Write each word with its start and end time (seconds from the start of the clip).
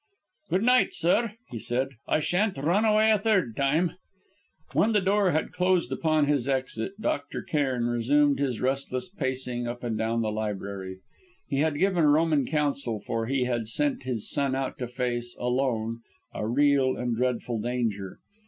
"Good 0.49 0.63
night, 0.63 0.95
sir," 0.95 1.33
he 1.51 1.59
said. 1.59 1.89
"I 2.07 2.21
shan't 2.21 2.57
run 2.57 2.85
away 2.85 3.11
a 3.11 3.19
third 3.19 3.55
time!" 3.55 3.97
When 4.73 4.93
the 4.93 4.99
door 4.99 5.29
had 5.29 5.51
closed 5.51 5.91
upon 5.91 6.25
his 6.25 6.47
exit, 6.49 6.99
Dr. 6.99 7.43
Cairn 7.43 7.85
resumed 7.85 8.39
his 8.39 8.61
restless 8.61 9.07
pacing 9.09 9.67
up 9.67 9.83
and 9.83 9.95
down 9.99 10.23
the 10.23 10.31
library. 10.31 10.97
He 11.47 11.57
had 11.57 11.77
given 11.77 12.05
Roman 12.05 12.47
counsel, 12.47 12.99
for 12.99 13.27
he 13.27 13.43
had 13.43 13.67
sent 13.67 14.01
his 14.01 14.27
son 14.27 14.55
out 14.55 14.79
to 14.79 14.87
face, 14.87 15.37
alone, 15.39 15.99
a 16.33 16.47
real 16.47 16.97
and 16.97 17.15
dreadful 17.15 17.59
danger. 17.61 18.17